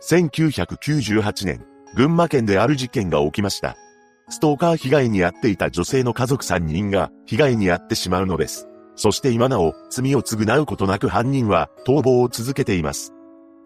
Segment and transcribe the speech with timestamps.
[0.00, 1.64] 1998年、
[1.94, 3.76] 群馬県である事件が起きました。
[4.28, 8.68] ストーカー被害に遭っていた女性の家族3人が被害に遭ってしまうのです。
[8.96, 13.12] そして今なお罪を償うことなく犯人は逃亡を続けています。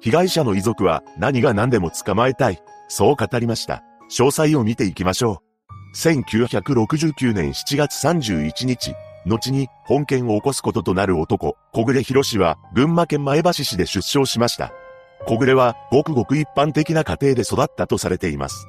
[0.00, 2.62] 被害者の遺族は何が何でも捕まえたい。
[2.88, 3.82] そう語りました。
[4.10, 5.42] 詳細を見ていきましょ
[5.94, 5.96] う。
[5.96, 8.94] 1969年7月31日、
[9.26, 14.72] 後に本件を起こすこととなる男、小暮博士は群馬県前橋市で出生しました。
[15.26, 18.66] 小暮はごくごく一般的な家庭で育ったとされています。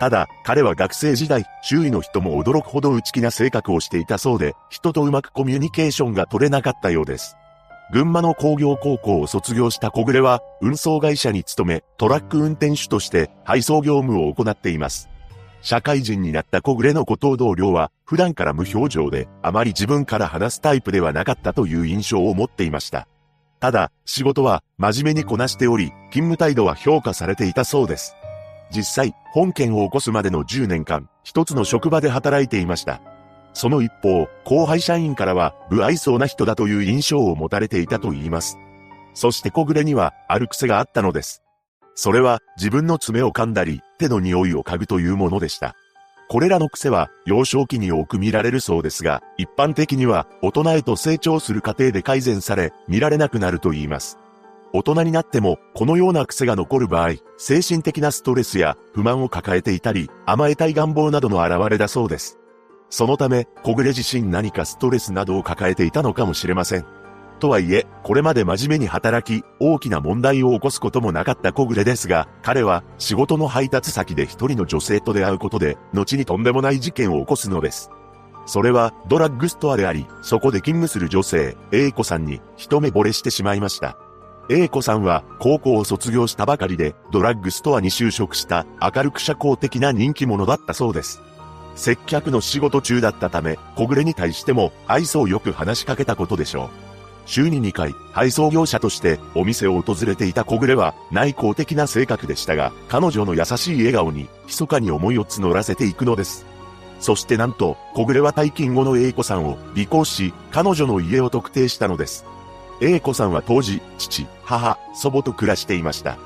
[0.00, 7.36] ただ、彼は学生時代、周囲の人も驚くほど内気な性格をしていたそうで、人とうまくコミュニケーションが取れなかったようです。
[7.92, 15.10] 群馬の工業高校を卒業した小暮は、運送会社に勤め、トラック運転手として配送業務を行っています。
[15.60, 23.06] 社会人になった小暮の後藤同僚は、普段から無表情で、あまり自分から話すタイプではなかったという印象を持っていました。
[23.60, 28.16] ただ、仕事は真面目にこなしており、勤務態度は評価されていたそうです。
[28.70, 33.02] 実際、本件を起こすまでの10年間、一つの職場で働いていました。
[33.52, 38.56] その一方、後輩社員からは、不愛想な人だという印象を持たれていたと言います。
[39.12, 41.42] そして小暮には、ある癖があったのです。
[41.94, 45.74] それは、自分の爪を噛んだり、手の匂いを嗅ぐというものでした。
[46.30, 54.16] これらの癖は、幼少期に多く見られるそうですが、一般的には、大人へと成長する過程で改善され、見られなくなると言います。
[54.72, 62.38] 大人になっても、このような癖が残る場合、精神的なストレスや不満を抱えていたり、甘えたい願望などの現れだそうです。
[62.90, 66.99] そのため、小暮自身何かストレスなどを抱えていたのかもしれません。
[67.40, 77.90] とはいえ、これまで真面目に働き、大きな問題を起こすこともなかった小暮ですが、彼は仕事の配達先で一人の女性と出会うことで、後にとんでもない事件を起こすのです。
[78.46, 83.96] それはドラッグストアであり、そこで勤務する女性、A 子さんに一目惚れしてしまいました。
[84.48, 91.22] A 子さんは高校を卒業したばかりでドラッグストアに就職した明るく社交的な人気者だったそうです。
[91.76, 96.89] 接客の仕事中だったため、小暮に対しても愛想よく話しかけたことでしょう。
[97.30, 106.44] 週に2回、配送業者としてお店を訪れていた小暮は内向的な性格でしたが、彼女の優しい笑顔に密かに思いを募らせていくのです。
[106.98, 112.24] そしてなんと、小暮は退勤後の A 子さんを尾行し、彼女の家を特定したのです。
[112.80, 116.18] A 子さんは当時、父、母、祖母と暮らしていました。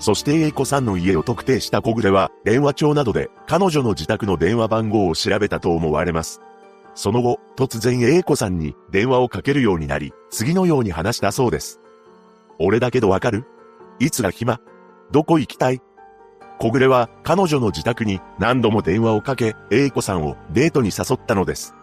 [0.00, 6.40] そして A 子さんの家を特定した小暮は、電話帳などで彼女の自宅の電話番号を調べたと思われます。
[6.98, 11.78] その後、突然 A 子さんに電話をかけるようになり、次のように話したそうです。
[12.58, 13.44] 俺だけどわかる？
[14.00, 14.60] いつが暇？
[15.12, 15.80] どこ行きたい？
[16.58, 21.76] 小暮は彼女の自宅に何度も電話をかけ、A 子さんをデートに誘ったのです。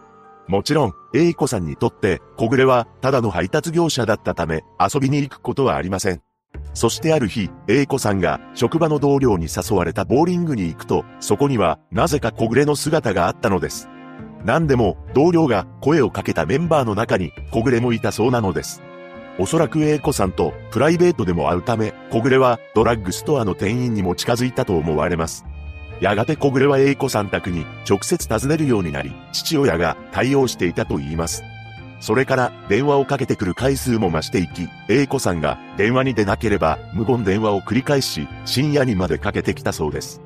[0.48, 6.20] もちろん、A 子さんにとって、小暮はただの配達業者だったため、遊びに行くことはありません。
[6.74, 13.88] そしてある日、A 子さんが職場の同僚に誘われたボーリングに行くと、そこにはなぜか小暮の姿があったのです。
[14.44, 18.82] 何でも、同僚が声をかけたメンバーの中に小暮もいたそうなのです。
[19.38, 25.44] おそらく A 子さんとプライベートでも会うため、小暮はドラッグストアの店員にも近づいたと思われます。
[26.00, 31.42] やがて小暮は A 子さん宅に直接訪ねるようになり、父親が対応していたと言います。
[32.00, 40.20] それから電話をかけてくる回数も増していき、A 子さんが電話に出なければ無言電話を繰り返し、深夜にまでかけてきたそうです。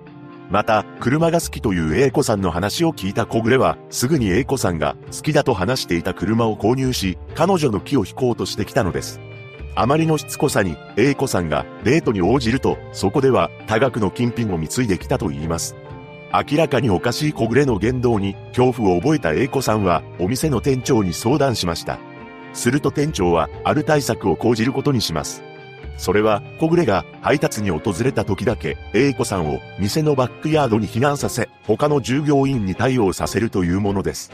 [0.51, 9.21] また、車が好きという A 子さんの話を聞いた小暮は、すぐに A 子さんが好きだと話していた車を購入し、彼女の気を引こうとしてきたのです。
[9.77, 15.77] あまりのしつこさに A 子さんがデートに応じると、そこでは多額の金品を貢いできたと言います。
[16.33, 21.99] 明らかにおかしい小暮の言動に恐怖を覚えた A 子さんはお店の店長に相談しました。
[22.53, 25.45] すると店長はある対策を講じることにします。
[26.01, 34.33] それは小暮が配達に訪れた時だけ A 子さんを店のバックヤードに避難させ他の従業員に対応させるというものです。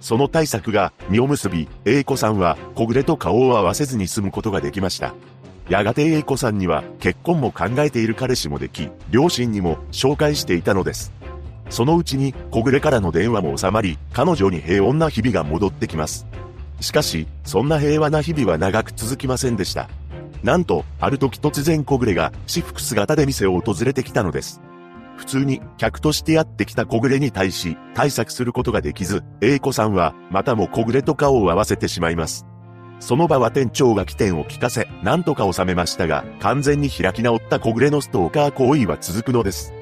[0.00, 5.14] その対策が実を結び A 子さんは小暮と顔を合わせずに済むことができました。
[5.68, 11.12] やがて A 子さんには結婚も考えている彼氏もでき、両親にも紹介していたのです。
[11.70, 16.26] そのうちに小暮からの電話も収まり、彼女に平穏な日々が戻ってきます。
[16.80, 19.88] しかし、そんな平和な日々は長く続きませんでした。
[20.44, 24.60] なんと、ある時突然小暮が私服姿で店を訪れてきたのです。
[25.16, 32.44] 普通に客としてやってきた小暮に対し対策することができず、A 子さんはまたも小暮と顔を合わせてしまいます。
[33.00, 39.72] その場は店長が起点を聞かせ、なんとか収めましたが、完全に開き直った小暮のストーカー行為は続くのです。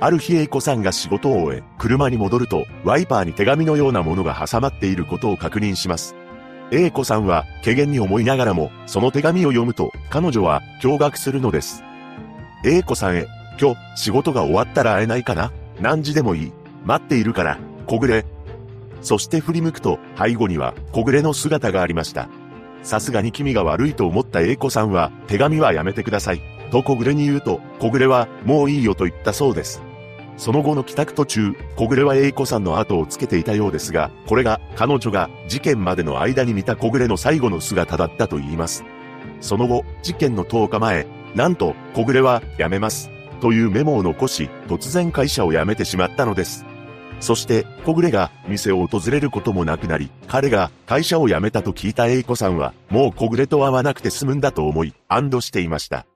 [0.00, 6.14] ある日 A 子さんが仕事を終え、車に戻ると、ワイパーに手紙のようなものが挟まっていることを確認します。
[6.76, 11.84] A 子さんは、怪げに思いながらも、その手紙を読むと、彼女は、驚愕するのです。
[12.64, 13.28] A 子さんへ、
[13.60, 15.52] 今日、仕事が終わったら会えないかな？
[15.80, 16.52] 何時でもいい。
[16.84, 18.24] 待っているから、小暮。
[19.02, 22.28] そして振り向くと、背後には、小暮の姿がありました。
[22.82, 26.42] さすがに君が悪いと思った A 子さんは、手紙はやめてください。
[26.72, 29.80] と小暮に言うと、小暮は、もういいよと言ったそうです。
[30.36, 38.84] その後の帰宅途中、小暮は A 子さんの後をつけていたようですが、これが彼女が事件までの間に見た小暮の最後の姿だったと言います。
[39.40, 43.10] その後、事件の10日前、なんと小暮は辞めます。
[43.40, 46.64] というメモを残し、突然会社を辞めてしまったのです。
[47.20, 56.06] そして、小暮が店を訪れることもなくなり、彼が会社を辞めたと聞いた A 子さんは、もう小暮と会わなくて済むんだと思い、安堵していました。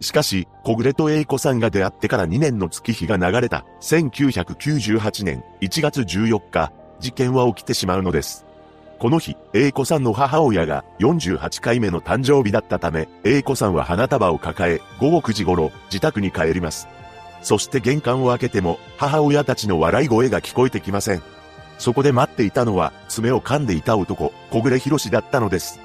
[0.00, 8.46] しかし、小暮と A 子さんが出会ってから2年の月日が流れた1998年1月14日、事件は起きてしまうのです。
[8.98, 16.88] この日、A 子さんの母親が48回目の誕生日だったため、A 子さんは花束を抱え、午後9時頃、自宅に帰ります。
[17.42, 21.22] そして玄関を開けても、母親たちの笑い声が聞こえてきません。
[21.78, 25.78] そこで待っていたのは、爪を噛んでいた男、小暮博士だったのです。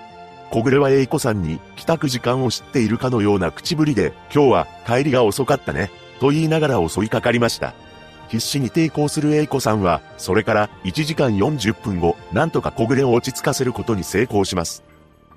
[0.51, 5.89] 小暮は英子さんに、帰宅時間を知っているかのような口ぶりで、今日は帰りが遅かったね、
[6.19, 7.73] と言いながら襲いかかりました。
[8.27, 14.83] 必死に抵抗する英子さんは、それから1時間40分後、なんとか小暮を落ち着かせることに成功します。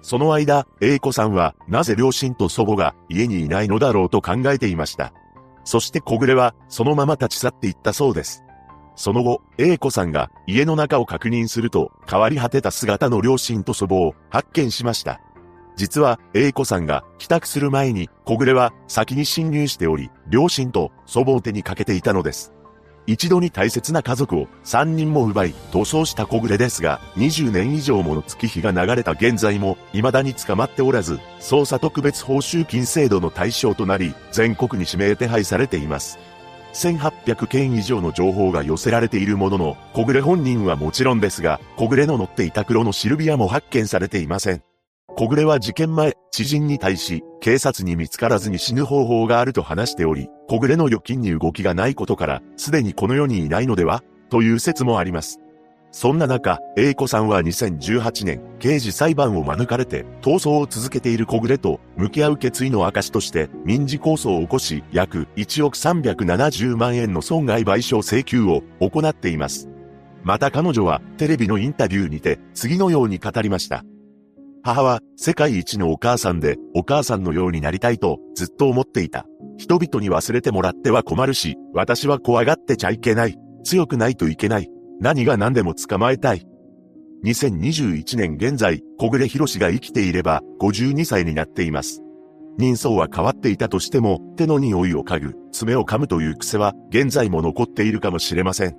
[0.02, 5.12] その間、英子さんは、なぜ両親と祖母が家にいないのだろうと考えていました。
[5.64, 8.43] そして小暮は、そのまま立ち去っていったそうです。
[8.96, 15.20] その後、A 子さんが家の中を確認すると、変わり果てた姿の両親と祖母を発見しました。
[15.76, 22.52] 実は、A 子さんが帰宅する前に、小暮は先に侵入しており、両親と祖母を手にかけていたのです。
[23.06, 36.18] 一度に大切な家族を3人も奪い逃走した小暮ですが、20年以上もの月日が流れた現在も未だに捕まっておらず、捜査特別報酬金制度の対象となり、全国に指名手配されています。
[36.74, 44.62] 1800件以上の情報が寄せられているものの、小暮本人はもちろんですが、小暮の乗っていた黒のシルビアも発見されていません。
[45.16, 54.02] 小暮は事件前、知人に対し、警察に見つからずに死ぬ方法があると話しており、小暮の預金に動きがないことから、すでにこの世にいないのでは？
[54.28, 55.38] という説もあります。
[55.96, 69.68] そんな中、A 子さんは2018年、刑事裁判を免れて、逃走を続けている小暮と、向き合う決意の証として、民事控訴を起こし、約1億370万円の損害賠償請求を行っています。
[70.24, 73.84] また彼女は、テレビのインタビューにて、次のように語りました。
[74.64, 79.26] 母は世界一のお母さんでお母さんのようになりたいとずっと思っていた。
[79.58, 83.38] 人々に忘れてもらっては困るし、私は怖がってちゃいけない。
[83.62, 84.68] 強くないといけない。
[85.04, 86.46] 何が何でも捕まえたい。
[87.26, 92.00] 2021年現在、小暮博士が生きていれば52歳になっています。
[92.56, 98.78] 人相は変わっていたとしても、手の匂いを嗅ぐ、爪を噛むという癖は現在も残っているかもしれません。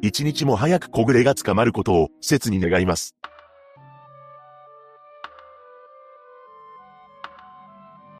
[0.00, 3.14] 一日も早く小暮が捕まることを切に願います。